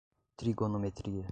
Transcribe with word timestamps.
trigonometria 0.35 1.27